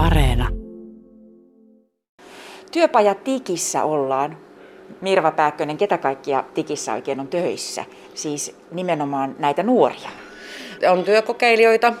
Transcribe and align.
Areena. 0.00 0.48
Työpaja 2.72 3.14
Tikissä 3.14 3.84
ollaan. 3.84 4.38
Mirva 5.00 5.30
Pääkkönen, 5.30 5.76
ketä 5.76 5.98
kaikkia 5.98 6.44
Tikissä 6.54 6.92
oikein 6.92 7.20
on 7.20 7.28
töissä? 7.28 7.84
Siis 8.14 8.56
nimenomaan 8.72 9.36
näitä 9.38 9.62
nuoria. 9.62 10.10
On 10.90 11.04
työkokeilijoita, 11.04 11.92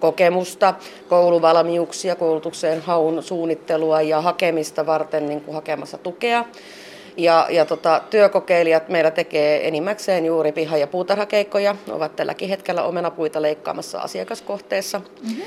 kokemusta, 0.00 0.74
kouluvalmiuksia, 1.08 2.16
koulutukseen 2.16 2.80
haun 2.80 3.22
suunnittelua 3.22 4.02
ja 4.02 4.20
hakemista 4.20 4.86
varten 4.86 5.26
niin 5.26 5.40
kuin 5.40 5.54
hakemassa 5.54 5.98
tukea. 5.98 6.44
Ja, 7.16 7.46
ja 7.50 7.64
tota, 7.64 8.02
työkokeilijat 8.10 8.88
meillä 8.88 9.10
tekee 9.10 9.68
enimmäkseen 9.68 10.26
juuri 10.26 10.52
piha- 10.52 10.76
ja 10.76 10.86
puutarhakeikkoja, 10.86 11.76
ovat 11.90 12.16
tälläkin 12.16 12.48
hetkellä 12.48 12.82
omenapuita 12.82 13.42
leikkaamassa 13.42 13.98
asiakaskohteessa. 14.00 14.98
Mm-hmm. 14.98 15.42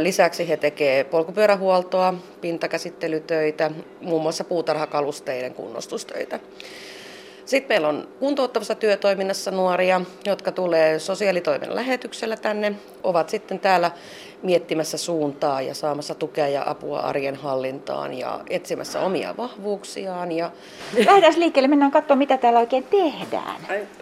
Lisäksi 0.00 0.48
he 0.48 0.56
tekevät 0.56 1.10
polkupyörähuoltoa, 1.10 2.14
pintakäsittelytöitä, 2.40 3.70
muun 4.00 4.22
muassa 4.22 4.44
puutarhakalusteiden 4.44 5.54
kunnostustöitä. 5.54 6.40
Sitten 7.44 7.68
meillä 7.68 7.88
on 7.88 8.08
kuntouttavassa 8.18 8.74
työtoiminnassa 8.74 9.50
nuoria, 9.50 10.00
jotka 10.26 10.52
tulee 10.52 10.98
sosiaalitoimen 10.98 11.74
lähetyksellä 11.74 12.36
tänne, 12.36 12.72
ovat 13.02 13.28
sitten 13.28 13.60
täällä 13.60 13.90
miettimässä 14.42 14.98
suuntaa 14.98 15.62
ja 15.62 15.74
saamassa 15.74 16.14
tukea 16.14 16.48
ja 16.48 16.62
apua 16.70 17.00
arjen 17.00 17.36
hallintaan 17.36 18.14
ja 18.14 18.40
etsimässä 18.50 19.00
omia 19.00 19.34
vahvuuksiaan. 19.36 20.32
Ja... 20.32 20.50
Lähdetään 21.06 21.40
liikkeelle, 21.40 21.68
mennään 21.68 21.90
katsomaan 21.90 22.18
mitä 22.18 22.38
täällä 22.38 22.58
oikein 22.58 22.84
tehdään. 22.84 23.56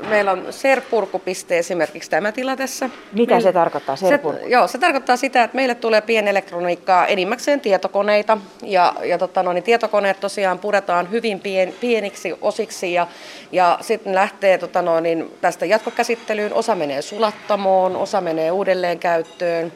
Meillä 0.09 0.33
on 0.33 0.47
Serpurkupiste 0.51 1.59
esimerkiksi 1.59 2.11
tämä 2.11 2.33
tila 2.33 2.57
tässä. 2.57 2.91
Mitä 3.13 3.41
se 3.41 3.53
tarkoittaa, 3.53 3.97
Serpurku? 3.97 4.41
Se, 4.41 4.49
joo, 4.49 4.69
se 4.69 4.79
tarkoittaa 4.79 5.17
sitä, 5.17 5.45
että 5.45 5.57
meille 5.57 5.75
tulee 5.75 6.01
pienelektroniikkaa, 6.01 7.07
enimmäkseen 7.07 7.61
tietokoneita. 7.61 8.39
Ja, 8.63 8.95
ja 9.05 9.19
tota, 9.19 9.43
no, 9.43 9.53
niin 9.53 9.65
tietokoneet 9.65 10.21
tosiaan 10.21 10.59
puretaan 10.59 11.11
hyvin 11.11 11.41
pien, 11.41 11.75
pieniksi 11.81 12.35
osiksi 12.41 12.93
ja, 12.93 13.07
ja 13.53 13.79
sitten 13.81 14.15
lähtee 14.15 14.59
tota, 14.59 14.83
no, 14.83 15.01
niin 15.01 15.31
tästä 15.41 15.67
jatkokäsittelyyn. 15.67 16.55
Osa 16.55 16.75
menee 16.75 17.03
sulattamoon, 17.03 17.97
osa 17.97 18.21
menee 18.21 18.51
uudelleen 18.51 18.99
käyttöön. 18.99 19.73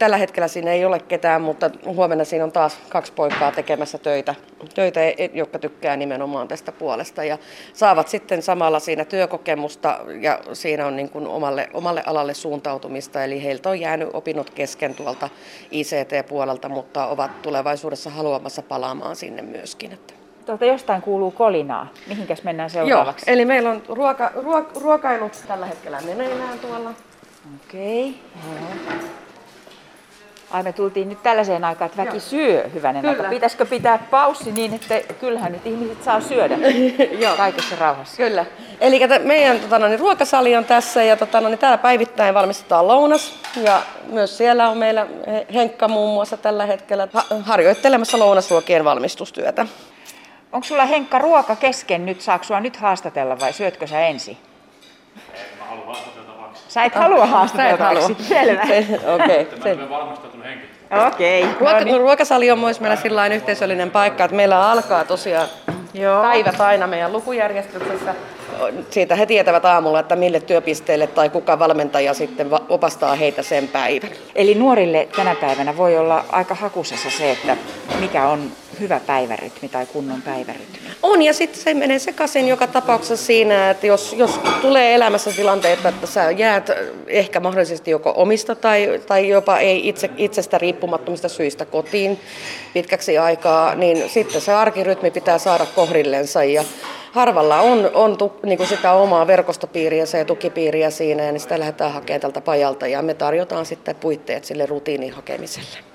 Tällä 0.00 0.16
hetkellä 0.16 0.48
siinä 0.48 0.72
ei 0.72 0.84
ole 0.84 0.98
ketään, 0.98 1.42
mutta 1.42 1.70
huomenna 1.84 2.24
siinä 2.24 2.44
on 2.44 2.52
taas 2.52 2.78
kaksi 2.88 3.12
poikaa 3.12 3.52
tekemässä 3.52 3.98
töitä, 3.98 4.34
töitä 4.74 5.00
e, 5.00 5.30
jotka 5.34 5.58
tykkää 5.58 5.96
nimenomaan 5.96 6.48
tästä 6.48 6.72
puolesta 6.72 7.24
ja 7.24 7.38
saavat 7.72 8.08
sitten 8.08 8.42
samalla 8.42 8.80
siinä 8.80 9.04
työkokemusta 9.04 9.98
ja 10.20 10.38
siinä 10.52 10.86
on 10.86 10.96
niin 10.96 11.10
kuin 11.10 11.26
omalle, 11.26 11.68
omalle 11.74 12.02
alalle 12.06 12.34
suuntautumista. 12.34 13.24
Eli 13.24 13.42
heiltä 13.42 13.68
on 13.70 13.80
jäänyt 13.80 14.08
opinnot 14.12 14.50
kesken 14.50 14.94
tuolta 14.94 15.28
ICT-puolelta, 15.70 16.68
mutta 16.68 17.06
ovat 17.06 17.42
tulevaisuudessa 17.42 18.10
haluamassa 18.10 18.62
palaamaan 18.62 19.16
sinne 19.16 19.42
myöskin. 19.42 19.98
Tuolta 20.46 20.64
jostain 20.64 21.02
kuuluu 21.02 21.30
kolinaa. 21.30 21.86
Mihinkäs 22.06 22.42
mennään 22.42 22.70
seuraavaksi? 22.70 23.24
Joo, 23.28 23.34
eli 23.34 23.44
meillä 23.44 23.70
on 23.70 23.82
ruoka, 23.88 24.30
ruok, 24.34 24.76
ruokailut 24.76 25.44
tällä 25.48 25.66
hetkellä 25.66 26.00
meneillään 26.00 26.58
tuolla. 26.58 26.92
Okei. 27.64 28.14
Okay. 28.88 29.19
Ai 30.50 30.62
me 30.62 30.72
tultiin 30.72 31.08
nyt 31.08 31.22
tällaiseen 31.22 31.64
aikaan, 31.64 31.86
että 31.90 32.02
väki 32.02 32.16
Joo. 32.16 32.20
syö 32.20 32.68
hyvänen 32.74 33.02
Kyllä. 33.02 33.16
aika. 33.16 33.30
Pitäisikö 33.30 33.66
pitää 33.66 33.98
paussi 34.10 34.52
niin, 34.52 34.74
että 34.74 34.94
kyllähän 35.20 35.52
nyt 35.52 35.66
ihmiset 35.66 36.02
saa 36.02 36.20
syödä 36.20 36.56
Joo. 37.24 37.36
kaikessa 37.36 37.76
rauhassa. 37.80 38.16
Kyllä. 38.16 38.46
Eli 38.80 39.00
meidän 39.24 39.60
tota, 39.60 39.78
no, 39.78 39.88
niin, 39.88 40.00
ruokasali 40.00 40.56
on 40.56 40.64
tässä 40.64 41.02
ja 41.02 41.16
tota, 41.16 41.40
no, 41.40 41.48
niin 41.48 41.58
täällä 41.58 41.78
päivittäin 41.78 42.34
valmistetaan 42.34 42.88
lounas. 42.88 43.34
Ja 43.56 43.82
myös 44.06 44.38
siellä 44.38 44.68
on 44.68 44.78
meillä 44.78 45.06
Henkka 45.54 45.88
muun 45.88 46.14
muassa 46.14 46.36
tällä 46.36 46.66
hetkellä 46.66 47.08
harjoittelemassa 47.40 48.18
lounasruokien 48.18 48.84
valmistustyötä. 48.84 49.66
Onko 50.52 50.64
sulla 50.66 50.84
Henkka 50.84 51.18
ruoka 51.18 51.56
kesken 51.56 52.06
nyt? 52.06 52.20
Saako 52.20 52.44
sua 52.44 52.60
nyt 52.60 52.76
haastatella 52.76 53.40
vai 53.40 53.52
syötkö 53.52 53.86
sä 53.86 54.00
ensin? 54.00 54.36
Sä 56.70 56.84
et 56.84 56.94
halua 56.94 57.26
haastateltavaksi. 57.26 58.16
Selvä. 58.20 58.62
Okei. 59.14 59.48
Okay. 59.58 59.88
valmistautunut. 59.90 60.46
Okei. 61.06 61.44
Okay. 61.44 61.54
Ruoka, 61.60 61.78
no 61.78 61.84
niin. 61.84 62.00
Ruokasali 62.00 62.50
on 62.50 62.58
myös 62.58 62.80
meillä 62.80 62.96
sellainen 62.96 63.36
yhteisöllinen 63.36 63.90
paikka, 63.90 64.24
että 64.24 64.36
meillä 64.36 64.70
alkaa 64.70 65.04
tosiaan 65.04 65.48
Joo. 65.94 66.22
päivät 66.22 66.60
aina 66.60 66.86
meidän 66.86 67.12
lukujärjestyksessä. 67.12 68.14
Siitä 68.90 69.16
he 69.16 69.26
tietävät 69.26 69.64
aamulla, 69.64 70.00
että 70.00 70.16
mille 70.16 70.40
työpisteelle 70.40 71.06
tai 71.06 71.30
kuka 71.30 71.58
valmentaja 71.58 72.14
sitten 72.14 72.48
opastaa 72.68 73.14
heitä 73.14 73.42
sen 73.42 73.68
päivän. 73.68 74.10
Eli 74.34 74.54
nuorille 74.54 75.08
tänä 75.16 75.34
päivänä 75.34 75.76
voi 75.76 75.98
olla 75.98 76.24
aika 76.32 76.54
hakusessa 76.54 77.10
se, 77.10 77.30
että 77.30 77.56
mikä 78.00 78.28
on 78.28 78.50
hyvä 78.80 79.00
päivärytmi 79.06 79.68
tai 79.68 79.86
kunnon 79.86 80.22
päivärytmi. 80.22 80.78
On 81.02 81.22
ja 81.22 81.32
sitten 81.32 81.60
se 81.60 81.74
menee 81.74 81.98
sekaisin 81.98 82.48
joka 82.48 82.66
tapauksessa 82.66 83.26
siinä, 83.26 83.70
että 83.70 83.86
jos, 83.86 84.12
jos 84.12 84.40
tulee 84.62 84.94
elämässä 84.94 85.32
tilanteita, 85.32 85.88
että 85.88 86.06
sä 86.06 86.30
jäät 86.30 86.70
ehkä 87.06 87.40
mahdollisesti 87.40 87.90
joko 87.90 88.12
omista 88.16 88.54
tai, 88.54 89.00
tai 89.06 89.28
jopa 89.28 89.58
ei 89.58 89.88
itse, 89.88 90.10
itsestä 90.16 90.58
riippumattomista 90.58 91.28
syistä 91.28 91.64
kotiin 91.64 92.20
pitkäksi 92.74 93.18
aikaa, 93.18 93.74
niin 93.74 94.08
sitten 94.08 94.40
se 94.40 94.52
arkirytmi 94.52 95.10
pitää 95.10 95.38
saada 95.38 95.66
kohrillensa 95.66 96.44
ja 96.44 96.64
harvalla 97.12 97.60
on, 97.60 97.90
on 97.94 98.18
tu, 98.18 98.32
niin 98.42 98.56
kuin 98.56 98.68
sitä 98.68 98.92
omaa 98.92 99.26
verkostopiiriä 99.26 100.04
ja 100.18 100.24
tukipiiriä 100.24 100.90
siinä 100.90 101.22
ja 101.22 101.32
niin 101.32 101.40
sitä 101.40 101.58
lähdetään 101.58 101.92
hakemaan 101.92 102.20
tältä 102.20 102.40
pajalta 102.40 102.86
ja 102.86 103.02
me 103.02 103.14
tarjotaan 103.14 103.66
sitten 103.66 103.96
puitteet 103.96 104.44
sille 104.44 104.66
rutiinin 104.66 105.12
hakemiselle. 105.12 105.89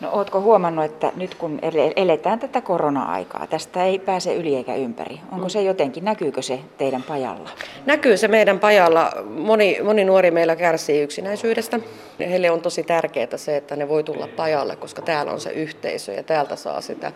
No 0.00 0.10
ootko 0.12 0.40
huomannut, 0.40 0.84
että 0.84 1.12
nyt 1.16 1.34
kun 1.34 1.58
eletään 1.96 2.38
tätä 2.38 2.60
korona-aikaa, 2.60 3.46
tästä 3.46 3.84
ei 3.84 3.98
pääse 3.98 4.34
yli 4.34 4.56
eikä 4.56 4.74
ympäri. 4.74 5.20
Onko 5.32 5.48
se 5.48 5.62
jotenkin, 5.62 6.04
näkyykö 6.04 6.42
se 6.42 6.60
teidän 6.78 7.02
pajalla? 7.02 7.50
Näkyy 7.86 8.16
se 8.16 8.28
meidän 8.28 8.58
pajalla. 8.58 9.12
Moni, 9.24 9.78
moni 9.82 10.04
nuori 10.04 10.30
meillä 10.30 10.56
kärsii 10.56 11.02
yksinäisyydestä. 11.02 11.80
Heille 12.20 12.50
on 12.50 12.60
tosi 12.60 12.82
tärkeää 12.82 13.36
se, 13.36 13.56
että 13.56 13.76
ne 13.76 13.88
voi 13.88 14.04
tulla 14.04 14.28
pajalle, 14.36 14.76
koska 14.76 15.02
täällä 15.02 15.32
on 15.32 15.40
se 15.40 15.50
yhteisö 15.50 16.12
ja 16.12 16.22
täältä 16.22 16.56
saa 16.56 16.80
sitä 16.80 17.12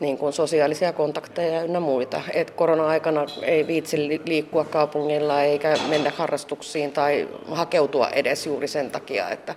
niin 0.00 0.18
kuin 0.18 0.32
sosiaalisia 0.32 0.92
kontakteja 0.92 1.62
ynnä 1.62 1.80
muita. 1.80 2.20
Et 2.32 2.50
korona-aikana 2.50 3.26
ei 3.42 3.66
viitsi 3.66 4.20
liikkua 4.26 4.64
kaupungilla 4.64 5.42
eikä 5.42 5.74
mennä 5.88 6.12
harrastuksiin 6.16 6.92
tai 6.92 7.28
hakeutua 7.50 8.08
edes 8.08 8.46
juuri 8.46 8.68
sen 8.68 8.90
takia, 8.90 9.30
että, 9.30 9.54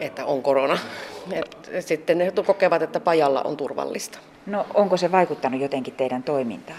että 0.00 0.24
on 0.24 0.42
korona. 0.42 0.78
Et 1.32 1.56
sitten 1.96 2.18
ne 2.18 2.32
kokevat, 2.46 2.82
että 2.82 3.00
pajalla 3.00 3.42
on 3.42 3.56
turvallista. 3.56 4.18
No 4.46 4.66
onko 4.74 4.96
se 4.96 5.12
vaikuttanut 5.12 5.60
jotenkin 5.60 5.94
teidän 5.94 6.22
toimintaan? 6.22 6.78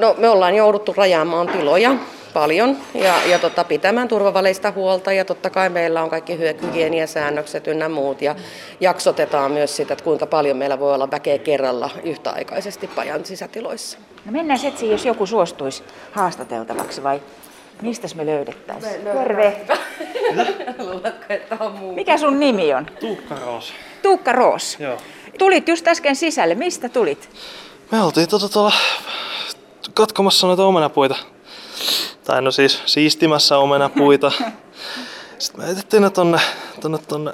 No 0.00 0.14
me 0.18 0.28
ollaan 0.28 0.54
jouduttu 0.54 0.94
rajaamaan 0.96 1.48
tiloja 1.48 1.94
paljon 2.34 2.76
ja, 2.94 3.14
ja 3.26 3.38
tota, 3.38 3.64
pitämään 3.64 4.08
turvavaleista 4.08 4.70
huolta 4.70 5.12
ja 5.12 5.24
totta 5.24 5.50
kai 5.50 5.68
meillä 5.68 6.02
on 6.02 6.10
kaikki 6.10 6.38
hygieniasäännökset 6.38 7.66
ynnä 7.66 7.88
muut 7.88 8.22
ja 8.22 8.34
jaksotetaan 8.80 9.52
myös 9.52 9.76
sitä, 9.76 9.92
että 9.92 10.04
kuinka 10.04 10.26
paljon 10.26 10.56
meillä 10.56 10.80
voi 10.80 10.94
olla 10.94 11.10
väkeä 11.10 11.38
kerralla 11.38 11.90
yhtäaikaisesti 12.04 12.86
pajan 12.86 13.24
sisätiloissa. 13.24 13.98
No 14.24 14.32
mennään 14.32 14.60
etsiin, 14.66 14.92
jos 14.92 15.04
joku 15.04 15.26
suostuisi 15.26 15.82
haastateltavaksi 16.12 17.02
vai 17.02 17.20
Mistä 17.82 18.08
me 18.14 18.26
löydettäisiin? 18.26 19.04
Me 19.04 19.10
Terve. 19.10 19.56
Luuletko, 20.90 21.24
että 21.28 21.56
on 21.60 21.72
muu? 21.72 21.94
Mikä 21.94 22.18
sun 22.18 22.40
nimi 22.40 22.74
on? 22.74 22.86
Tuukka 23.00 23.34
Roos. 23.34 23.72
Tuukka 24.06 24.32
Roos. 24.32 24.76
Joo. 24.80 24.98
Tulit 25.38 25.68
just 25.68 25.88
äsken 25.88 26.16
sisälle. 26.16 26.54
Mistä 26.54 26.88
tulit? 26.88 27.30
Me 27.92 28.02
oltiin 28.02 28.28
tuota 28.28 28.48
tuolla 28.48 28.72
katkomassa 29.94 30.46
noita 30.46 30.64
omenapuita. 30.64 31.16
Tai 32.24 32.42
no 32.42 32.50
siis 32.50 32.82
siistimässä 32.86 33.58
omenapuita. 33.58 34.32
Sitten 35.38 35.64
me 35.64 35.70
etettiin 35.70 36.02
ne 36.02 36.10
tonne, 36.10 36.38
tonne, 36.80 36.98
tonne, 36.98 37.32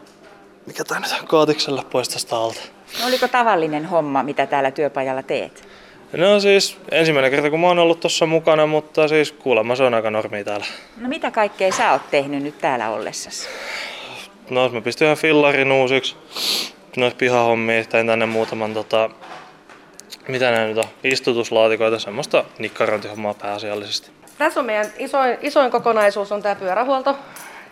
mikä 0.67 0.85
tää 0.85 1.01
nyt 1.01 1.13
on, 1.21 1.27
kaatikselle 1.27 1.83
pois 1.91 2.09
tästä 2.09 2.37
alta. 2.37 2.61
No 3.01 3.07
oliko 3.07 3.29
tavallinen 3.29 3.87
homma, 3.87 4.23
mitä 4.23 4.47
täällä 4.47 4.71
työpajalla 4.71 5.23
teet? 5.23 5.69
No 6.13 6.41
siis 6.41 6.77
ensimmäinen 6.91 7.31
kerta 7.31 7.51
kun 7.51 7.61
mä 7.61 7.67
oon 7.67 7.79
ollut 7.79 8.01
tuossa 8.01 8.27
mukana, 8.27 8.67
mutta 8.67 9.09
siis 9.09 9.33
kuulemma 9.33 9.77
se 9.77 9.83
on 9.83 9.95
aika 9.95 10.11
normi 10.11 10.45
täällä. 10.45 10.67
No 10.97 11.09
mitä 11.09 11.31
kaikkea 11.31 11.73
sä 11.73 11.93
oot 11.93 12.11
tehnyt 12.11 12.43
nyt 12.43 12.59
täällä 12.59 12.91
ollessasi? 12.91 13.49
No 14.53 14.69
mä 14.69 14.81
pistin 14.81 15.05
ihan 15.05 15.17
fillarin 15.17 15.73
uusiksi. 15.73 16.17
Noissa 16.97 17.17
pihahommia, 17.17 17.85
tein 17.85 18.07
tänne 18.07 18.27
muutaman 18.27 18.75
tota, 18.75 19.11
mitä 20.29 20.51
nämä 20.51 20.67
nyt 20.67 20.79
on, 20.79 20.85
istutuslaatikoita, 21.05 21.99
semmoista 21.99 22.45
nikkarointihommaa 22.59 23.35
pääasiallisesti. 23.35 24.11
Tässä 24.39 24.61
on 24.61 24.67
meidän 24.67 24.87
isoin, 24.99 25.39
isoin 25.41 25.71
kokonaisuus 25.71 26.33
on 26.33 26.43
tämä 26.43 26.55
pyörähuolto. 26.55 27.17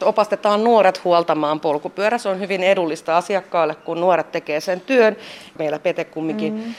Opastetaan 0.03 0.65
nuoret 0.65 1.05
huoltamaan 1.05 1.61
polkupyörä. 1.61 2.19
Se 2.19 2.29
on 2.29 2.41
hyvin 2.41 2.63
edullista 2.65 3.17
asiakkaalle, 3.17 3.75
kun 3.75 4.01
nuoret 4.01 4.33
tekee 4.33 4.61
sen 4.61 4.81
työn. 4.81 5.17
Meillä 5.59 5.79
Pete 5.79 6.05
kumminkin 6.05 6.55
mm 6.55 6.75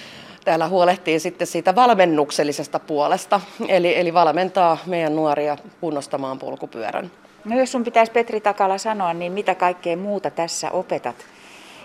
täällä 0.45 0.67
huolehtii 0.67 1.19
sitten 1.19 1.47
siitä 1.47 1.75
valmennuksellisesta 1.75 2.79
puolesta, 2.79 3.41
eli, 3.67 3.99
eli 3.99 4.13
valmentaa 4.13 4.77
meidän 4.85 5.15
nuoria 5.15 5.57
kunnostamaan 5.81 6.39
polkupyörän. 6.39 7.11
No 7.45 7.59
jos 7.59 7.71
sun 7.71 7.83
pitäisi 7.83 8.11
Petri 8.11 8.41
Takala 8.41 8.77
sanoa, 8.77 9.13
niin 9.13 9.31
mitä 9.31 9.55
kaikkea 9.55 9.97
muuta 9.97 10.29
tässä 10.29 10.71
opetat 10.71 11.25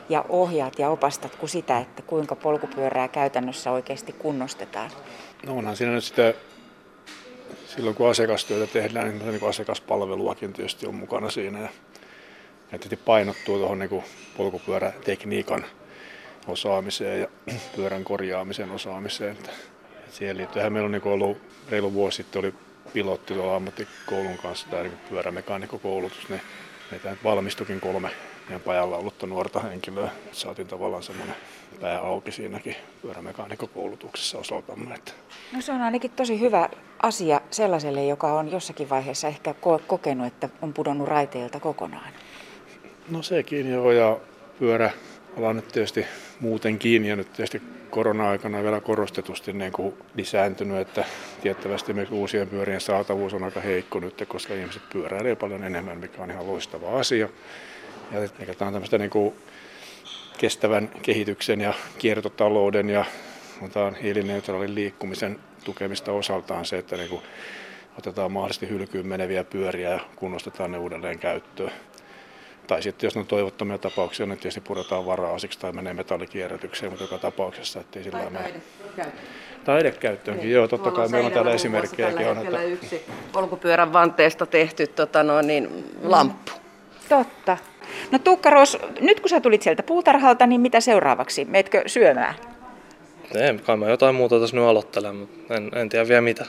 ja 0.09 0.25
ohjaat 0.29 0.79
ja 0.79 0.91
opastat 0.91 1.37
kuin 1.37 1.51
sitä, 1.51 1.79
että 1.79 2.03
kuinka 2.03 2.37
polkupyörää 2.37 3.09
käytännössä 3.09 3.71
oikeasti 3.71 4.13
kunnostetaan? 4.13 4.91
No 5.47 5.57
onhan 5.57 5.77
siinä 5.77 5.93
nyt 5.93 6.05
sitä, 6.05 6.35
silloin 7.67 7.97
kun 7.97 8.11
asiakastyötä 8.11 8.73
tehdään, 8.73 9.09
niin, 9.09 9.31
niin 9.31 9.49
asiakaspalveluakin 9.49 10.53
tietysti 10.53 10.87
on 10.87 10.95
mukana 10.95 11.31
siinä. 11.31 11.59
Ja, 11.59 11.69
ja 12.73 12.79
tietysti 12.79 12.97
painottuu 12.97 13.59
tuohon 13.59 13.79
niin 13.79 14.05
polkupyörätekniikan 14.37 15.65
osaamiseen 16.47 17.21
ja 17.21 17.29
pyörän 17.77 18.05
korjaamisen 18.05 18.71
osaamiseen. 18.71 19.33
Että 19.33 19.51
siihen 20.11 20.37
liittyen 20.37 20.73
meillä 20.73 20.87
on 20.87 20.93
niin 20.93 21.09
ollut 21.09 21.39
reilu 21.71 21.93
vuosi 21.93 22.17
sitten 22.17 22.39
oli 22.41 22.55
pilotti 22.93 23.35
tuolla 23.35 23.57
ammattikoulun 23.57 24.39
kanssa, 24.39 24.69
tämä 24.71 24.83
niin 24.83 24.99
pyörämekaanikkokoulutus, 25.11 26.29
niin 26.29 26.41
meitä 26.91 27.11
nyt 27.11 27.25
valmistukin 27.25 27.81
kolme 27.81 28.11
meidän 28.49 28.61
pajalla 28.61 28.97
ollutta 28.97 29.27
nuorta 29.27 29.61
henkilöä. 29.61 30.11
Saatiin 30.33 30.69
tavallaan 30.69 31.03
semmoinen 31.03 31.37
pää 31.81 32.01
auki 32.01 32.33
siinäkin 32.33 32.77
pyörämekaanikkokoulutuksessa 33.03 34.39
osaltamme. 34.39 34.95
Että. 34.95 35.13
No 35.53 35.61
se 35.61 35.73
on 35.73 35.81
ainakin 35.81 36.11
tosi 36.11 36.41
hyvä 36.41 36.69
asia 37.03 37.41
sellaiselle, 37.51 38.05
joka 38.05 38.33
on 38.33 38.53
jossakin 38.53 38.91
vaiheessa 38.91 39.29
ehkä 39.29 39.55
kokenut, 39.87 40.27
että 40.27 40.49
on 40.63 40.73
pudonnut 40.73 41.09
raiteilta 41.09 41.61
kokonaan. 41.61 42.13
No 43.11 43.23
sekin 43.23 43.71
joo, 43.71 43.93
ja 43.93 44.17
pyörä 44.59 44.91
ollaan 45.37 45.57
nyt 45.57 45.69
tietysti 45.69 46.07
muutenkin 46.41 47.05
ja 47.05 47.17
nyt 47.17 47.33
tietysti 47.33 47.63
korona-aikana 47.91 48.63
vielä 48.63 48.81
korostetusti 48.81 49.53
niin 49.53 49.73
kuin 49.73 49.95
lisääntynyt, 50.15 50.79
että 50.79 51.05
tiettävästi 51.43 51.93
myös 51.93 52.11
uusien 52.11 52.49
pyörien 52.49 52.81
saatavuus 52.81 53.35
on 53.35 53.45
aika 53.45 53.61
heikko 53.61 54.01
nyt, 54.01 54.25
koska 54.29 54.55
ihmiset 54.55 54.83
pyöräilee 54.93 55.37
paljon 55.37 55.65
enemmän, 55.65 55.99
mikä 55.99 56.23
on 56.23 56.31
ihan 56.31 56.47
loistava 56.47 56.99
asia. 56.99 57.29
Ja 58.13 58.55
tämä 58.55 58.67
on 58.67 58.73
tämmöistä 58.73 58.99
niin 58.99 59.11
kuin 59.11 59.35
kestävän 60.39 60.89
kehityksen 61.03 61.61
ja 61.61 61.75
kiertotalouden 61.99 62.91
ja 62.91 63.05
hiilineutraalin 64.03 64.75
liikkumisen 64.75 65.39
tukemista 65.65 66.13
osaltaan 66.13 66.65
se, 66.65 66.79
että 66.79 66.97
niin 66.97 67.09
kuin 67.09 67.23
otetaan 67.99 68.33
mahdollisesti 68.33 68.69
hylkyyn 68.69 69.07
meneviä 69.07 69.45
pyöriä 69.45 69.91
ja 69.91 70.01
kunnostetaan 70.17 70.73
ne 70.73 70.79
uudelleen 70.79 71.19
käyttöön. 71.19 71.73
Tai 72.67 72.83
sitten 72.83 73.07
jos 73.07 73.17
on 73.17 73.27
toivottomia 73.27 73.79
tapauksia, 73.79 74.27
niin 74.27 74.39
tietysti 74.39 74.61
puretaan 74.61 75.07
varaasiksi 75.07 75.59
tai 75.59 75.73
menee 75.73 75.95
metallikierrätykseen, 75.95 76.93
mutta 76.93 77.05
joka 77.05 77.19
tapauksessa, 77.19 77.81
ettei 77.81 78.05
sillä 78.05 78.19
tai 78.19 78.31
mene. 78.31 78.55
Taidekäyttöönkin, 79.65 80.45
niin. 80.45 80.55
joo, 80.55 80.69
totta 80.69 80.91
kai 80.91 81.09
meillä 81.09 81.27
on 81.27 81.33
täällä 81.33 81.53
esimerkkejäkin. 81.53 82.29
On, 82.29 82.39
että... 82.39 82.63
yksi 82.63 83.03
polkupyörän 83.33 83.93
vanteesta 83.93 84.47
tehty 84.47 84.87
tota 84.87 85.23
no, 85.23 85.43
niin, 85.43 85.85
lamppu. 86.03 86.53
Totta. 87.09 87.57
No 88.11 88.19
Tuukka 88.19 88.51
Roos, 88.51 88.79
nyt 89.01 89.21
kun 89.21 89.29
sä 89.29 89.41
tulit 89.41 89.63
sieltä 89.63 89.83
puutarhalta, 89.83 90.47
niin 90.47 90.61
mitä 90.61 90.81
seuraavaksi? 90.81 91.45
Meetkö 91.45 91.83
syömään? 91.87 92.35
En, 93.35 93.61
kai 93.61 93.77
mä 93.77 93.89
jotain 93.89 94.15
muuta 94.15 94.41
tässä 94.41 94.57
nyt 94.57 94.65
aloittelen, 94.65 95.17
mutta 95.17 95.55
en, 95.55 95.71
en 95.75 95.89
tiedä 95.89 96.09
vielä 96.09 96.21
mitä. 96.21 96.47